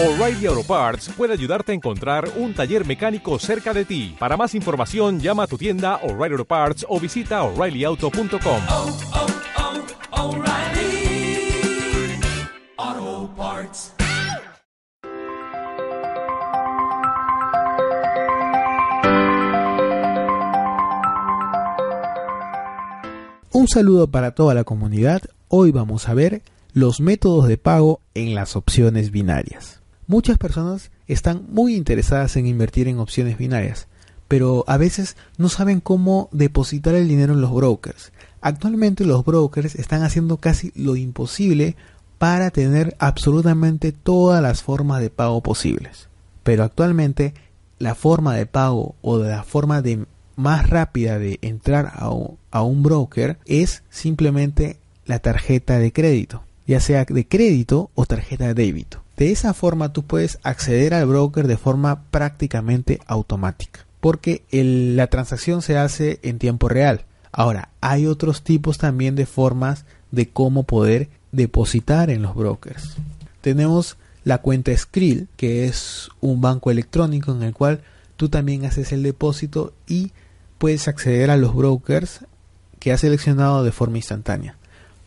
[0.00, 4.14] O'Reilly Auto Parts puede ayudarte a encontrar un taller mecánico cerca de ti.
[4.16, 8.60] Para más información, llama a tu tienda O'Reilly Auto Parts o visita oreillyauto.com.
[8.70, 8.96] oh,
[12.86, 13.92] oh, Parts.
[23.50, 25.22] Un saludo para toda la comunidad.
[25.48, 26.42] Hoy vamos a ver
[26.72, 29.78] los métodos de pago en las opciones binarias.
[30.08, 33.88] Muchas personas están muy interesadas en invertir en opciones binarias,
[34.26, 38.10] pero a veces no saben cómo depositar el dinero en los brokers.
[38.40, 41.76] Actualmente los brokers están haciendo casi lo imposible
[42.16, 46.08] para tener absolutamente todas las formas de pago posibles.
[46.42, 47.34] Pero actualmente
[47.78, 52.10] la forma de pago o la forma de más rápida de entrar a
[52.50, 58.46] a un broker es simplemente la tarjeta de crédito, ya sea de crédito o tarjeta
[58.46, 59.02] de débito.
[59.18, 65.60] De esa forma tú puedes acceder al broker de forma prácticamente automática, porque la transacción
[65.60, 67.04] se hace en tiempo real.
[67.32, 72.96] Ahora, hay otros tipos también de formas de cómo poder depositar en los brokers.
[73.40, 77.82] Tenemos la cuenta Skrill, que es un banco electrónico en el cual
[78.16, 80.12] tú también haces el depósito y
[80.58, 82.20] puedes acceder a los brokers
[82.78, 84.56] que has seleccionado de forma instantánea.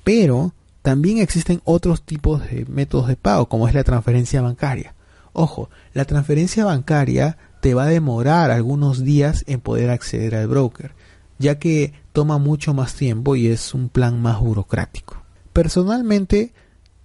[0.03, 4.95] Pero también existen otros tipos de métodos de pago, como es la transferencia bancaria.
[5.33, 10.93] Ojo, la transferencia bancaria te va a demorar algunos días en poder acceder al broker,
[11.37, 15.21] ya que toma mucho más tiempo y es un plan más burocrático.
[15.53, 16.53] Personalmente,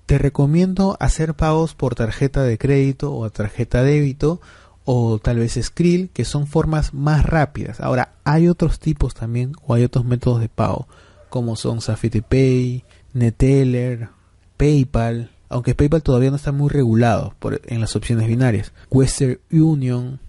[0.07, 4.41] te recomiendo hacer pagos por tarjeta de crédito o tarjeta débito
[4.85, 7.81] o tal vez Skrill, que son formas más rápidas.
[7.81, 10.87] Ahora, hay otros tipos también o hay otros métodos de pago,
[11.29, 12.85] como son Safety Pay,
[13.17, 14.11] Neteller,
[14.59, 18.73] PayPal, aunque PayPal todavía no está muy regulado en las opciones binarias.
[18.91, 20.21] Western Union.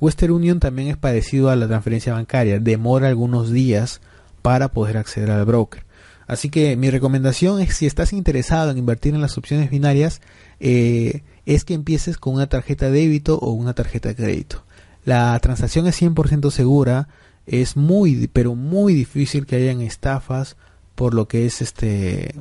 [0.00, 4.00] Western Union también es parecido a la transferencia bancaria, demora algunos días
[4.42, 5.84] para poder acceder al broker.
[6.26, 10.20] Así que mi recomendación es si estás interesado en invertir en las opciones binarias,
[10.58, 14.64] eh, es que empieces con una tarjeta de débito o una tarjeta de crédito.
[15.04, 17.08] La transacción es 100% segura,
[17.46, 20.56] es muy, pero muy difícil que hayan estafas
[20.96, 22.34] por lo que es este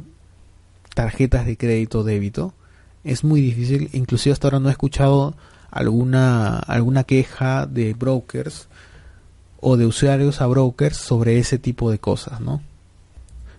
[0.96, 2.54] tarjetas de crédito o débito.
[3.04, 5.36] Es muy difícil, inclusive hasta ahora no he escuchado
[5.70, 8.68] alguna alguna queja de brokers
[9.60, 12.62] o de usuarios a brokers sobre ese tipo de cosas, ¿no?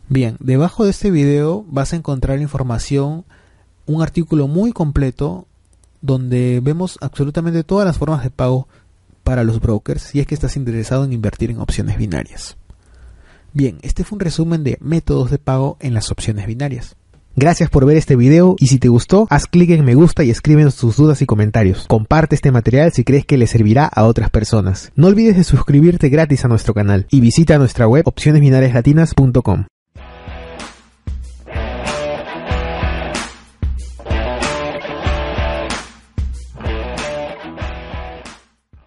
[0.09, 3.25] Bien, debajo de este video vas a encontrar información
[3.87, 5.47] un artículo muy completo
[6.01, 8.67] donde vemos absolutamente todas las formas de pago
[9.25, 12.57] para los brokers si es que estás interesado en invertir en opciones binarias.
[13.57, 16.95] Bien, este fue un resumen de métodos de pago en las opciones binarias.
[17.37, 20.31] Gracias por ver este video y si te gustó, haz clic en me gusta y
[20.31, 21.87] escríbenos tus dudas y comentarios.
[21.87, 24.93] Comparte este material si crees que le servirá a otras personas.
[24.95, 29.65] No olvides de suscribirte gratis a nuestro canal y visita nuestra web opcionesbinariaslatinas.com.